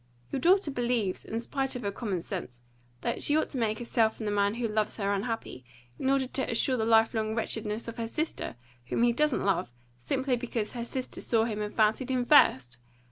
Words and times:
Your 0.31 0.39
daughter 0.39 0.71
believes, 0.71 1.23
in 1.23 1.39
spite 1.39 1.75
of 1.75 1.83
her 1.83 1.91
common 1.91 2.23
sense, 2.23 2.59
that 3.01 3.21
she 3.21 3.37
ought 3.37 3.51
to 3.51 3.59
make 3.59 3.77
herself 3.77 4.17
and 4.17 4.25
the 4.25 4.31
man 4.31 4.55
who 4.55 4.67
loves 4.67 4.97
her 4.97 5.13
unhappy, 5.13 5.63
in 5.99 6.09
order 6.09 6.25
to 6.25 6.49
assure 6.49 6.75
the 6.75 6.85
life 6.85 7.13
long 7.13 7.35
wretchedness 7.35 7.87
of 7.87 7.97
her 7.97 8.07
sister, 8.07 8.55
whom 8.87 9.03
he 9.03 9.13
doesn't 9.13 9.45
love, 9.45 9.71
simply 9.99 10.35
because 10.35 10.71
her 10.71 10.85
sister 10.85 11.21
saw 11.21 11.43
him 11.43 11.61
and 11.61 11.75
fancied 11.75 12.09
him 12.09 12.25
first! 12.25 12.79